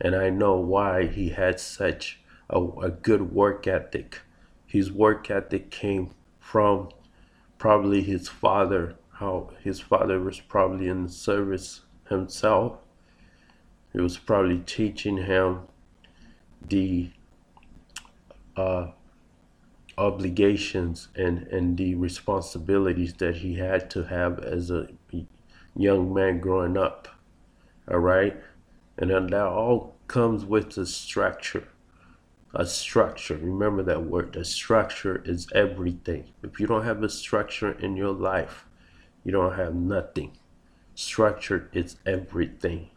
And 0.00 0.14
I 0.14 0.30
know 0.30 0.56
why 0.56 1.06
he 1.06 1.30
had 1.30 1.60
such 1.60 2.20
a, 2.48 2.60
a 2.60 2.90
good 2.90 3.32
work 3.32 3.66
ethic. 3.66 4.20
His 4.66 4.90
work 4.90 5.30
ethic 5.30 5.70
came 5.70 6.10
from 6.38 6.90
probably 7.58 8.02
his 8.02 8.28
father, 8.28 8.96
how 9.12 9.50
his 9.62 9.80
father 9.80 10.18
was 10.18 10.40
probably 10.40 10.88
in 10.88 11.04
the 11.04 11.08
service 11.08 11.82
himself. 12.08 12.78
He 13.92 14.00
was 14.00 14.18
probably 14.18 14.58
teaching 14.58 15.18
him 15.18 15.60
the 16.68 17.10
uh, 18.56 18.88
obligations 19.98 21.08
and, 21.14 21.46
and 21.48 21.76
the 21.76 21.94
responsibilities 21.94 23.14
that 23.14 23.36
he 23.36 23.54
had 23.54 23.90
to 23.90 24.04
have 24.04 24.38
as 24.40 24.70
a 24.70 24.88
young 25.76 26.12
man 26.12 26.40
growing 26.40 26.76
up. 26.76 27.08
All 27.90 27.98
right? 27.98 28.36
And 28.98 29.10
that 29.10 29.34
all 29.34 29.96
comes 30.06 30.44
with 30.44 30.74
the 30.74 30.86
structure 30.86 31.68
a 32.54 32.66
structure. 32.66 33.36
Remember 33.36 33.82
that 33.82 34.04
word. 34.04 34.32
The 34.32 34.44
structure 34.44 35.22
is 35.24 35.46
everything. 35.54 36.32
If 36.42 36.58
you 36.58 36.66
don't 36.66 36.84
have 36.84 37.02
a 37.02 37.08
structure 37.08 37.72
in 37.72 37.96
your 37.96 38.12
life, 38.12 38.66
you 39.24 39.32
don't 39.32 39.54
have 39.54 39.74
nothing. 39.74 40.36
Structure 40.94 41.68
is 41.72 41.96
everything. 42.04 42.90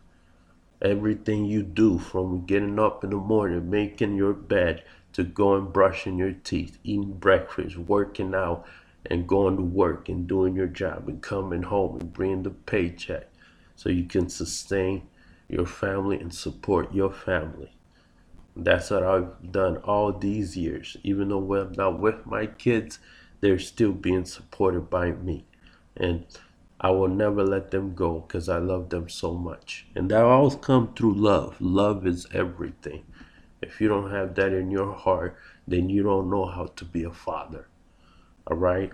Everything 0.83 1.45
you 1.45 1.63
do 1.63 1.97
from 1.97 2.45
getting 2.45 2.77
up 2.77 3.03
in 3.03 3.11
the 3.11 3.15
morning, 3.15 3.69
making 3.69 4.15
your 4.15 4.33
bed, 4.33 4.83
to 5.13 5.23
going 5.23 5.67
brushing 5.67 6.17
your 6.17 6.33
teeth, 6.33 6.77
eating 6.83 7.13
breakfast, 7.13 7.77
working 7.77 8.35
out, 8.35 8.65
and 9.05 9.27
going 9.27 9.55
to 9.57 9.63
work 9.63 10.09
and 10.09 10.27
doing 10.27 10.55
your 10.55 10.67
job 10.67 11.07
and 11.07 11.21
coming 11.21 11.63
home 11.63 11.99
and 11.99 12.13
bringing 12.13 12.43
the 12.43 12.49
paycheck 12.49 13.27
so 13.75 13.89
you 13.89 14.05
can 14.05 14.29
sustain 14.29 15.03
your 15.47 15.65
family 15.65 16.19
and 16.19 16.33
support 16.33 16.93
your 16.93 17.11
family. 17.11 17.75
That's 18.55 18.91
what 18.91 19.03
I've 19.03 19.51
done 19.51 19.77
all 19.77 20.11
these 20.13 20.55
years. 20.55 20.97
Even 21.03 21.29
though 21.29 21.55
I'm 21.55 21.73
not 21.73 21.99
with 21.99 22.25
my 22.25 22.45
kids, 22.45 22.99
they're 23.41 23.59
still 23.59 23.91
being 23.91 24.25
supported 24.25 24.89
by 24.89 25.11
me. 25.11 25.45
And 25.97 26.25
I 26.83 26.89
will 26.91 27.07
never 27.07 27.45
let 27.45 27.71
them 27.71 27.95
go 27.95 28.19
because 28.19 28.49
I 28.49 28.57
love 28.57 28.89
them 28.89 29.07
so 29.07 29.33
much. 29.33 29.85
And 29.95 30.11
that 30.11 30.25
all 30.25 30.51
comes 30.51 30.89
through 30.97 31.13
love. 31.13 31.55
Love 31.61 32.05
is 32.05 32.27
everything. 32.33 33.05
If 33.61 33.79
you 33.79 33.87
don't 33.87 34.11
have 34.11 34.35
that 34.35 34.51
in 34.51 34.69
your 34.69 34.91
heart, 34.91 35.37
then 35.65 35.89
you 35.89 36.03
don't 36.03 36.29
know 36.29 36.45
how 36.45 36.65
to 36.75 36.83
be 36.83 37.05
a 37.05 37.11
father. 37.11 37.69
All 38.45 38.57
right? 38.57 38.91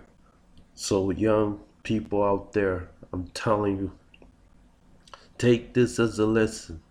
So, 0.76 1.10
young 1.10 1.58
people 1.82 2.22
out 2.22 2.52
there, 2.52 2.90
I'm 3.12 3.26
telling 3.34 3.78
you, 3.78 3.92
take 5.36 5.74
this 5.74 5.98
as 5.98 6.18
a 6.18 6.26
lesson 6.26 6.82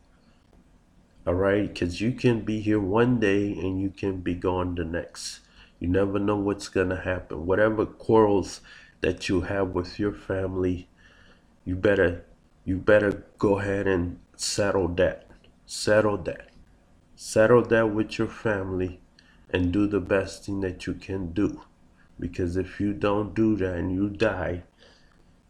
all 1.28 1.36
right 1.36 1.68
because 1.68 2.02
you 2.02 2.12
can 2.12 2.40
be 2.40 2.62
here 2.62 2.80
one 2.80 3.20
day 3.20 3.52
and 3.52 3.80
you 3.80 3.90
can 3.90 4.22
be 4.22 4.34
gone 4.34 4.74
the 4.74 4.84
next 4.84 5.42
you 5.78 5.88
never 5.88 6.18
know 6.18 6.38
what's 6.38 6.70
gonna 6.70 7.00
happen 7.00 7.46
whatever 7.46 7.86
quarrels 7.86 8.62
that 9.02 9.30
you 9.30 9.42
have 9.42 9.70
with 9.70 10.00
your 10.00 10.14
family, 10.14 10.89
you 11.66 11.76
better 11.76 12.26
you 12.66 12.78
better 12.78 13.24
go 13.38 13.60
ahead 13.60 13.88
and 13.88 14.20
settle 14.36 14.88
that. 14.90 15.28
Settle 15.66 16.18
that. 16.18 16.50
Settle 17.16 17.64
that 17.64 17.92
with 17.92 18.18
your 18.18 18.28
family 18.28 19.00
and 19.50 19.74
do 19.74 19.88
the 19.88 20.00
best 20.00 20.46
thing 20.46 20.62
that 20.62 20.86
you 20.86 20.94
can 20.94 21.32
do. 21.32 21.62
Because 22.20 22.58
if 22.58 22.80
you 22.80 22.94
don't 22.94 23.34
do 23.34 23.56
that 23.56 23.76
and 23.76 23.92
you 23.92 24.10
die 24.10 24.64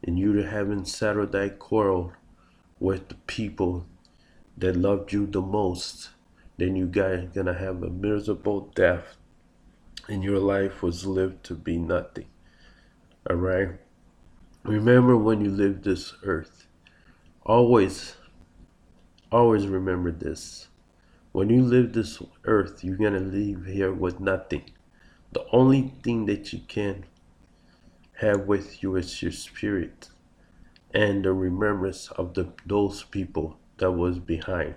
and 0.03 0.17
you 0.17 0.33
haven't 0.43 0.85
settled 0.85 1.31
that 1.33 1.59
quarrel 1.59 2.13
with 2.79 3.09
the 3.09 3.15
people 3.27 3.85
that 4.57 4.75
loved 4.75 5.11
you 5.11 5.25
the 5.25 5.41
most, 5.41 6.09
then 6.57 6.75
you 6.75 6.85
guys 6.85 7.27
gonna 7.33 7.53
have 7.53 7.83
a 7.83 7.89
miserable 7.89 8.71
death 8.75 9.17
and 10.07 10.23
your 10.23 10.39
life 10.39 10.81
was 10.81 11.05
lived 11.05 11.43
to 11.45 11.53
be 11.53 11.77
nothing. 11.77 12.27
Alright? 13.29 13.79
Remember 14.69 15.17
when 15.17 15.43
you 15.43 15.49
live 15.49 15.81
this 15.81 16.13
earth. 16.21 16.67
Always, 17.43 18.17
always 19.31 19.65
remember 19.65 20.11
this. 20.11 20.67
When 21.31 21.49
you 21.49 21.63
live 21.63 21.93
this 21.93 22.21
earth, 22.45 22.83
you're 22.83 22.95
gonna 22.95 23.19
leave 23.19 23.65
here 23.65 23.91
with 23.91 24.19
nothing. 24.19 24.69
The 25.31 25.43
only 25.51 25.95
thing 26.03 26.27
that 26.27 26.53
you 26.53 26.59
can 26.67 27.05
have 28.17 28.41
with 28.41 28.83
you 28.83 28.95
is 28.95 29.23
your 29.23 29.31
spirit 29.31 30.09
and 30.93 31.25
the 31.25 31.33
remembrance 31.33 32.11
of 32.11 32.35
the 32.35 32.53
those 32.63 33.01
people 33.01 33.57
that 33.77 33.93
was 33.93 34.19
behind. 34.19 34.75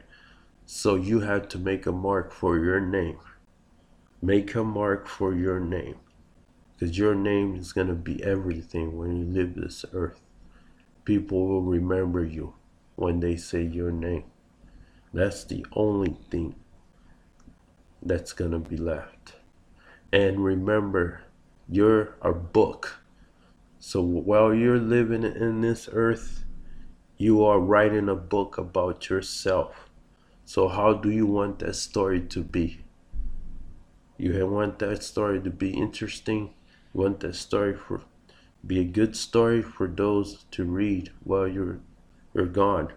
So 0.65 0.95
you 0.95 1.21
have 1.21 1.49
to 1.49 1.59
make 1.59 1.85
a 1.85 1.93
mark 1.93 2.33
for 2.33 2.57
your 2.57 2.81
name. 2.81 3.19
Make 4.23 4.55
a 4.55 4.65
mark 4.65 5.07
for 5.07 5.35
your 5.35 5.61
name. 5.61 5.97
Because 6.83 6.99
your 6.99 7.15
name 7.15 7.55
is 7.55 7.73
going 7.73 7.87
to 7.87 7.95
be 7.95 8.25
everything 8.25 8.99
when 8.99 9.17
you 9.17 9.25
live 9.25 9.55
this 9.55 9.85
earth. 9.93 10.21
People 11.05 11.47
will 11.47 11.63
remember 11.63 12.25
you 12.25 12.55
when 12.97 13.21
they 13.21 13.37
say 13.37 13.63
your 13.63 13.93
name. 13.93 14.25
That's 15.15 15.45
the 15.45 15.65
only 15.75 16.17
thing 16.29 16.57
that's 18.03 18.33
going 18.33 18.51
to 18.51 18.59
be 18.59 18.77
left. 18.77 19.35
And 20.13 20.45
remember, 20.45 21.21
you're 21.69 22.17
a 22.21 22.33
book. 22.33 22.97
So 23.79 24.03
while 24.03 24.53
you're 24.53 24.81
living 24.81 25.23
in 25.23 25.61
this 25.61 25.89
earth, 25.93 26.45
you 27.17 27.45
are 27.45 27.61
writing 27.61 28.09
a 28.09 28.17
book 28.17 28.59
about 28.59 29.09
yourself. 29.09 29.89
So, 30.45 30.67
how 30.67 30.95
do 30.95 31.11
you 31.11 31.27
want 31.27 31.61
that 31.61 31.77
story 31.77 32.23
to 32.23 32.43
be? 32.43 32.81
You 34.19 34.49
want 34.49 34.81
that 34.81 35.05
story 35.05 35.41
to 35.43 35.51
be 35.51 35.71
interesting. 35.71 36.55
You 36.95 37.01
want 37.01 37.21
that 37.21 37.35
story 37.35 37.75
for 37.75 38.03
be 38.65 38.79
a 38.81 38.85
good 38.85 39.17
story 39.17 39.61
for 39.61 39.89
those 39.89 40.45
to 40.53 40.65
read 40.65 41.11
while 41.25 41.49
you're 41.49 41.81
you're 42.35 42.47
gone. 42.47 42.93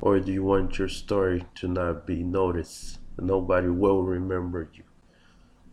Or 0.00 0.18
do 0.18 0.32
you 0.32 0.42
want 0.42 0.78
your 0.78 0.88
story 0.88 1.44
to 1.56 1.68
not 1.68 2.06
be 2.06 2.22
noticed? 2.22 2.98
Nobody 3.18 3.68
will 3.68 4.02
remember 4.02 4.68
you. 4.72 4.84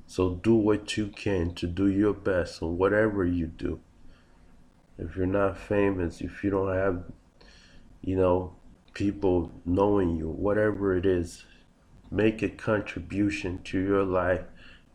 So 0.06 0.36
do 0.36 0.56
what 0.56 0.98
you 0.98 1.08
can 1.08 1.54
to 1.56 1.68
do 1.68 1.88
your 1.88 2.14
best 2.14 2.62
on 2.62 2.78
whatever 2.78 3.26
you 3.26 3.48
do. 3.48 3.80
If 4.98 5.16
you're 5.16 5.26
not 5.26 5.58
famous, 5.58 6.22
if 6.22 6.44
you 6.44 6.50
don't 6.50 6.76
have 6.76 7.04
you 8.02 8.16
know, 8.16 8.56
people 8.94 9.52
knowing 9.66 10.16
you, 10.16 10.30
whatever 10.30 10.96
it 10.96 11.06
is, 11.06 11.46
make 12.12 12.42
a 12.42 12.50
contribution 12.50 13.62
to 13.64 13.80
your 13.80 14.04
life 14.04 14.44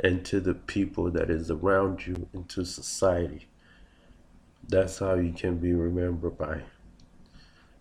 and 0.01 0.25
to 0.27 0.41
the 0.41 0.55
people 0.55 1.11
that 1.11 1.31
is 1.31 1.51
around 1.51 2.07
you 2.07 2.29
and 2.33 2.49
to 2.49 2.65
society. 2.65 3.49
That's 4.67 4.99
how 4.99 5.15
you 5.15 5.33
can 5.33 5.59
be 5.59 5.73
remembered 5.73 6.39
by. 6.39 6.63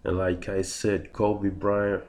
And 0.04 0.18
like 0.18 0.50
I 0.50 0.62
said, 0.62 1.14
Kobe 1.14 1.50
Bryant, 1.50 2.04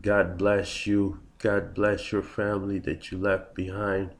God 0.00 0.38
bless 0.38 0.86
you. 0.86 1.20
God 1.38 1.74
bless 1.74 2.12
your 2.12 2.22
family 2.22 2.78
that 2.80 3.10
you 3.10 3.18
left 3.18 3.54
behind. 3.54 4.10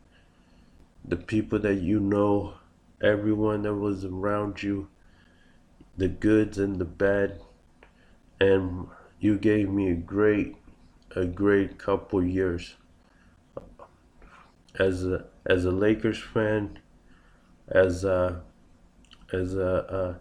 The 1.05 1.17
people 1.17 1.59
that 1.61 1.77
you 1.77 2.01
know, 2.01 2.55
everyone 3.01 3.63
that 3.63 3.75
was 3.75 4.05
around 4.05 4.63
you, 4.63 4.89
the 5.97 6.09
goods 6.09 6.59
and 6.59 6.79
the 6.79 6.85
bad 6.85 7.41
and 8.41 8.87
you 9.19 9.37
gave 9.37 9.69
me 9.69 9.91
a 9.91 9.95
great 9.95 10.57
a 11.17 11.25
great 11.25 11.79
couple 11.79 12.23
years 12.23 12.77
as 14.79 15.05
a 15.05 15.27
as 15.47 15.65
a 15.65 15.71
Lakers 15.71 16.23
fan 16.23 16.79
as 17.69 18.05
a 18.05 18.43
as 19.33 19.55
a 19.55 20.21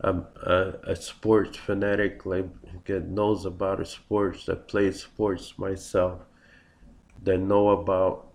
a, 0.00 0.10
a, 0.10 0.74
a 0.84 0.96
sports 0.96 1.56
fanatic 1.56 2.26
like 2.26 2.48
that 2.84 3.08
knows 3.08 3.46
about 3.46 3.86
sports 3.86 4.46
that 4.46 4.68
plays 4.68 5.02
sports 5.02 5.58
myself 5.58 6.20
that 7.22 7.38
know 7.38 7.70
about 7.70 8.28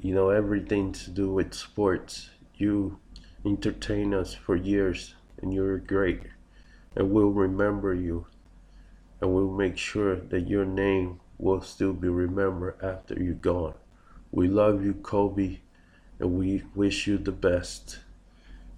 you 0.00 0.14
know 0.14 0.30
everything 0.30 0.92
to 0.92 1.10
do 1.10 1.30
with 1.30 1.54
sports. 1.54 2.30
You 2.56 2.98
entertain 3.44 4.12
us 4.14 4.34
for 4.34 4.56
years 4.56 5.14
and 5.40 5.52
you're 5.54 5.78
great 5.78 6.22
and 6.94 7.10
we'll 7.10 7.30
remember 7.30 7.94
you 7.94 8.26
and 9.20 9.32
we'll 9.32 9.50
make 9.50 9.78
sure 9.78 10.16
that 10.16 10.48
your 10.48 10.64
name 10.66 11.19
will 11.40 11.62
still 11.62 11.92
be 11.92 12.08
remembered 12.08 12.76
after 12.82 13.14
you're 13.14 13.34
gone. 13.34 13.74
We 14.30 14.46
love 14.48 14.84
you, 14.84 14.94
Kobe, 14.94 15.58
and 16.18 16.38
we 16.38 16.62
wish 16.74 17.06
you 17.06 17.18
the 17.18 17.32
best. 17.32 17.98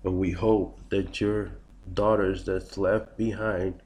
And 0.04 0.18
we 0.18 0.30
hope 0.30 0.78
that 0.90 1.20
your 1.20 1.52
daughters 1.92 2.44
that's 2.44 2.78
left 2.78 3.16
behind 3.16 3.82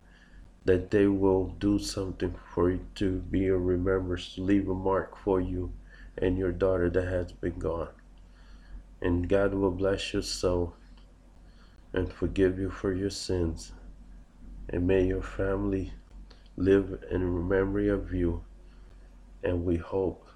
that 0.64 0.90
they 0.90 1.06
will 1.06 1.46
do 1.58 1.78
something 1.78 2.34
for 2.52 2.70
you 2.70 2.80
to 2.96 3.18
be 3.20 3.46
a 3.46 3.56
remembrance, 3.56 4.34
to 4.34 4.42
leave 4.42 4.68
a 4.68 4.74
mark 4.74 5.16
for 5.16 5.40
you 5.40 5.72
and 6.18 6.36
your 6.36 6.52
daughter 6.52 6.90
that 6.90 7.08
has 7.08 7.32
been 7.32 7.58
gone. 7.58 7.88
And 9.00 9.28
God 9.28 9.54
will 9.54 9.70
bless 9.70 10.12
your 10.12 10.22
soul 10.22 10.74
and 11.92 12.12
forgive 12.12 12.58
you 12.58 12.70
for 12.70 12.92
your 12.92 13.10
sins 13.10 13.72
and 14.68 14.86
may 14.86 15.06
your 15.06 15.22
family 15.22 15.92
live 16.56 17.04
in 17.10 17.48
memory 17.48 17.88
of 17.88 18.12
you. 18.12 18.42
And 19.46 19.64
we 19.64 19.76
hope 19.76 20.26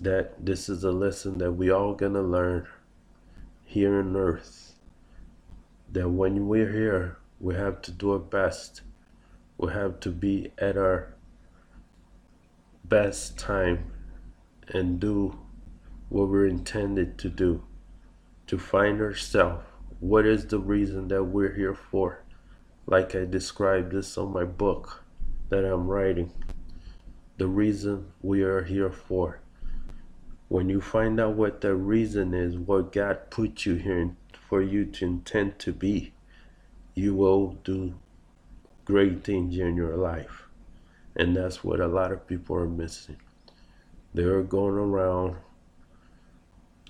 that 0.00 0.44
this 0.44 0.68
is 0.68 0.84
a 0.84 0.92
lesson 0.92 1.38
that 1.38 1.52
we 1.52 1.70
all 1.70 1.94
gonna 1.94 2.22
learn 2.22 2.68
here 3.64 3.98
on 3.98 4.14
earth. 4.16 4.74
That 5.90 6.10
when 6.10 6.46
we're 6.46 6.70
here, 6.70 7.16
we 7.40 7.54
have 7.54 7.80
to 7.82 7.90
do 7.90 8.12
our 8.12 8.18
best. 8.18 8.82
We 9.56 9.72
have 9.72 9.98
to 10.00 10.10
be 10.10 10.52
at 10.58 10.76
our 10.76 11.14
best 12.84 13.38
time 13.38 13.90
and 14.68 15.00
do 15.00 15.38
what 16.10 16.28
we're 16.28 16.46
intended 16.46 17.18
to 17.18 17.30
do. 17.30 17.64
To 18.48 18.58
find 18.58 19.00
ourselves. 19.00 19.64
What 20.00 20.26
is 20.26 20.46
the 20.46 20.58
reason 20.58 21.08
that 21.08 21.24
we're 21.24 21.54
here 21.54 21.74
for? 21.74 22.24
like 22.90 23.14
I 23.14 23.24
described 23.24 23.92
this 23.92 24.18
on 24.18 24.32
my 24.32 24.44
book 24.44 25.04
that 25.48 25.64
I'm 25.64 25.86
writing. 25.86 26.32
The 27.40 27.46
reason 27.46 28.12
we 28.20 28.42
are 28.42 28.64
here 28.64 28.90
for. 28.90 29.40
When 30.48 30.68
you 30.68 30.82
find 30.82 31.18
out 31.18 31.36
what 31.36 31.62
the 31.62 31.74
reason 31.74 32.34
is, 32.34 32.58
what 32.58 32.92
God 32.92 33.30
put 33.30 33.64
you 33.64 33.76
here 33.76 34.14
for 34.46 34.60
you 34.60 34.84
to 34.84 35.06
intend 35.06 35.58
to 35.60 35.72
be, 35.72 36.12
you 36.94 37.14
will 37.14 37.56
do 37.64 37.94
great 38.84 39.24
things 39.24 39.56
in 39.56 39.74
your 39.74 39.96
life. 39.96 40.48
And 41.16 41.34
that's 41.34 41.64
what 41.64 41.80
a 41.80 41.86
lot 41.86 42.12
of 42.12 42.26
people 42.26 42.56
are 42.56 42.68
missing. 42.68 43.16
They're 44.12 44.42
going 44.42 44.74
around 44.74 45.36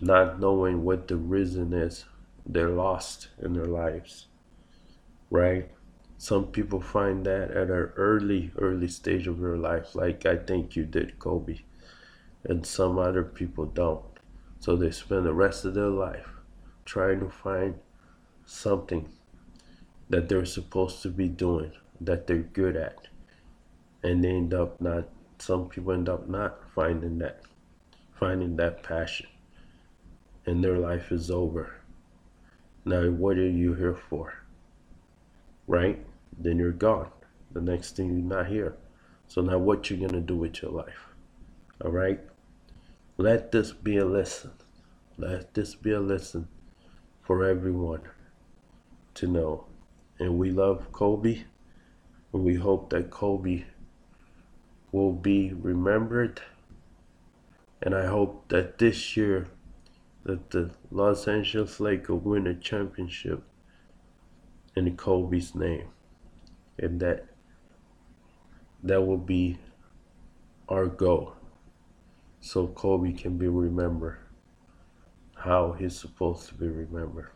not 0.01 0.41
knowing 0.41 0.83
what 0.83 1.07
the 1.07 1.17
reason 1.17 1.73
is. 1.73 2.07
They're 2.45 2.71
lost 2.71 3.29
in 3.41 3.53
their 3.53 3.67
lives, 3.67 4.27
right? 5.31 5.71
Some 6.21 6.49
people 6.49 6.83
find 6.83 7.25
that 7.25 7.51
at 7.51 7.71
an 7.71 7.93
early, 7.97 8.53
early 8.59 8.89
stage 8.89 9.27
of 9.27 9.41
their 9.41 9.57
life, 9.57 9.95
like 9.95 10.27
I 10.27 10.37
think 10.37 10.77
you 10.77 10.85
did, 10.85 11.19
Kobe. 11.19 11.61
And 12.45 12.67
some 12.67 12.99
other 12.99 13.25
people 13.25 13.65
don't. 13.65 14.05
So 14.59 14.77
they 14.77 14.91
spend 14.91 15.25
the 15.25 15.33
rest 15.33 15.65
of 15.65 15.73
their 15.73 15.89
life 15.89 16.29
trying 16.85 17.21
to 17.21 17.31
find 17.31 17.77
something 18.45 19.09
that 20.11 20.29
they're 20.29 20.45
supposed 20.45 21.01
to 21.05 21.09
be 21.09 21.27
doing, 21.27 21.73
that 22.03 22.27
they're 22.27 22.51
good 22.53 22.77
at. 22.77 23.09
And 24.03 24.23
they 24.23 24.29
end 24.29 24.53
up 24.53 24.79
not, 24.79 25.09
some 25.39 25.71
people 25.71 25.95
end 25.95 26.11
up 26.11 26.29
not 26.29 26.61
finding 26.75 27.17
that, 27.21 27.41
finding 28.13 28.57
that 28.57 28.83
passion. 28.83 29.27
And 30.45 30.63
their 30.63 30.77
life 30.77 31.13
is 31.13 31.31
over. 31.31 31.77
Now, 32.85 33.09
what 33.09 33.39
are 33.39 33.49
you 33.49 33.73
here 33.73 33.97
for? 33.97 34.35
Right? 35.67 36.05
Then 36.41 36.59
you're 36.59 36.73
gone. 36.73 37.11
The 37.53 37.61
next 37.61 37.97
thing 37.97 38.07
you're 38.07 38.39
not 38.39 38.49
here. 38.49 38.77
So 39.29 39.43
now 39.43 39.59
what 39.59 39.91
you're 39.91 40.09
gonna 40.09 40.21
do 40.21 40.37
with 40.37 40.63
your 40.63 40.73
life? 40.73 41.09
Alright? 41.85 42.21
Let 43.17 43.53
this 43.53 43.73
be 43.73 43.99
a 43.99 44.05
lesson. 44.05 44.53
Let 45.19 45.55
this 45.55 45.75
be 45.75 45.93
a 45.93 46.01
lesson 46.01 46.49
for 47.23 47.45
everyone 47.45 48.03
to 49.15 49.27
know. 49.27 49.67
And 50.19 50.39
we 50.39 50.51
love 50.51 50.91
Kobe, 50.93 51.45
and 52.33 52.45
we 52.45 52.55
hope 52.55 52.91
that 52.91 53.11
Kobe 53.11 53.65
will 54.93 55.13
be 55.13 55.53
remembered. 55.53 56.41
And 57.83 57.95
I 57.95 58.07
hope 58.07 58.49
that 58.49 58.79
this 58.79 59.17
year 59.17 59.49
that 60.25 60.51
the 60.51 60.71
Los 60.91 61.27
Angeles 61.29 61.81
Lakers 61.81 62.23
win 62.23 62.47
a 62.47 62.55
championship 62.55 63.43
in 64.77 64.97
Kobe's 64.97 65.55
name. 65.55 65.89
And 66.81 66.99
that 67.01 67.27
that 68.83 69.03
will 69.03 69.19
be 69.19 69.59
our 70.69 70.87
goal. 70.87 71.35
So 72.41 72.67
Kobe 72.69 73.13
can 73.13 73.37
be 73.37 73.49
remembered 73.49 74.19
how 75.37 75.73
he's 75.73 75.99
supposed 75.99 76.49
to 76.49 76.55
be 76.55 76.69
remembered. 76.69 77.31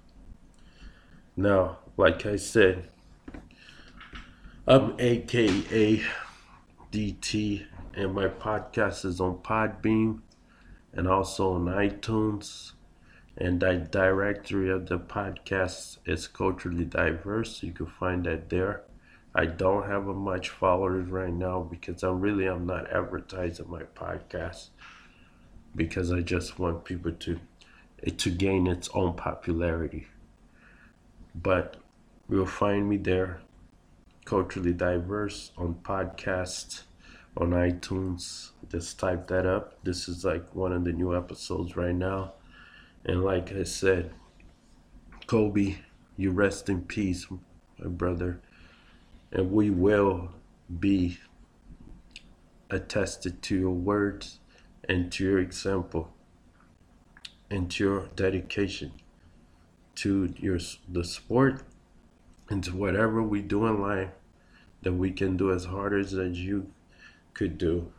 Now, 1.37 1.79
like 1.97 2.27
I 2.27 2.37
said, 2.37 2.89
I'm 4.67 4.95
AKA 4.99 6.03
DT, 6.93 7.67
and 7.95 8.15
my 8.15 8.29
podcast 8.29 9.05
is 9.05 9.21
on 9.21 9.39
Podbean 9.39 10.21
and 10.93 11.09
also 11.09 11.55
on 11.55 11.65
iTunes. 11.67 12.73
And 13.37 13.61
the 13.61 13.75
directory 13.75 14.71
of 14.71 14.87
the 14.87 14.99
podcast 14.99 15.99
is 16.07 16.29
culturally 16.29 16.85
diverse. 16.85 17.63
You 17.63 17.73
can 17.73 17.87
find 17.87 18.25
that 18.25 18.49
there. 18.49 18.85
I 19.35 19.47
don't 19.47 19.89
have 19.89 20.07
a 20.07 20.15
much 20.15 20.51
followers 20.51 21.11
right 21.11 21.33
now 21.33 21.61
because 21.69 22.05
I'm 22.05 22.21
really 22.21 22.47
I'm 22.47 22.67
not 22.67 22.93
advertising 22.93 23.69
my 23.69 23.83
podcast 23.83 24.69
because 25.75 26.13
I 26.13 26.21
just 26.21 26.59
want 26.59 26.85
people 26.85 27.13
to 27.13 27.41
to 28.17 28.31
gain 28.31 28.67
its 28.67 28.89
own 28.95 29.15
popularity. 29.15 30.07
But 31.35 31.79
you'll 32.31 32.47
find 32.47 32.89
me 32.89 32.97
there, 32.97 33.41
culturally 34.25 34.73
diverse 34.73 35.51
on 35.57 35.77
podcasts, 35.83 36.83
on 37.37 37.51
iTunes. 37.51 38.51
Just 38.71 39.01
type 39.01 39.27
that 39.29 39.47
up. 39.47 39.83
This 39.83 40.09
is 40.09 40.25
like 40.25 40.55
one 40.55 40.73
of 40.73 40.85
the 40.85 40.93
new 40.93 41.17
episodes 41.17 41.77
right 41.77 41.95
now. 41.95 42.35
And 43.05 43.25
like 43.25 43.53
I 43.53 43.65
said, 43.65 44.13
Kobe, 45.27 45.77
you 46.17 46.31
rest 46.31 46.69
in 46.69 46.83
peace, 46.83 47.27
my 47.79 47.89
brother. 47.89 48.41
And 49.35 49.53
we 49.53 49.69
will 49.69 50.31
be 50.81 51.19
attested 52.71 53.43
to 53.43 53.59
your 53.59 53.71
words 53.71 54.39
and 54.89 55.13
to 55.13 55.25
your 55.25 55.39
example 55.39 56.11
and 57.51 57.71
to 57.73 57.85
your 57.85 58.09
dedication 58.17 58.93
to 59.95 60.35
your 60.39 60.59
the 60.89 61.05
sport 61.05 61.63
and 62.49 62.63
to 62.65 62.77
whatever 62.77 63.23
we 63.23 63.41
do 63.41 63.67
in 63.67 63.81
life 63.81 64.11
that 64.83 64.93
we 64.93 65.11
can 65.11 65.37
do 65.37 65.53
as 65.53 65.65
hard 65.67 65.99
as, 65.99 66.13
as 66.15 66.39
you 66.39 66.71
could 67.33 67.57
do 67.57 67.91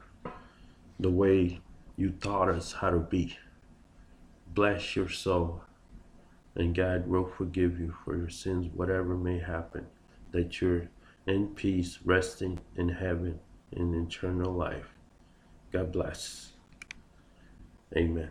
the 1.00 1.10
way 1.10 1.60
you 1.98 2.10
taught 2.10 2.50
us 2.50 2.74
how 2.74 2.90
to 2.90 3.00
be. 3.00 3.38
Bless 4.54 4.96
your 4.96 5.10
soul 5.10 5.62
and 6.56 6.76
God 6.76 7.08
will 7.08 7.26
forgive 7.26 7.80
you 7.80 7.96
for 8.04 8.16
your 8.16 8.30
sins 8.30 8.68
whatever 8.74 9.16
may 9.16 9.40
happen 9.40 9.88
that 10.32 10.62
you're 10.62 10.90
in 11.28 11.48
peace 11.48 12.00
resting 12.06 12.60
in 12.76 12.90
heaven 12.90 13.40
in 13.72 13.94
eternal 13.94 14.52
life 14.54 14.94
God 15.72 15.92
bless 15.92 16.54
Amen. 17.96 18.30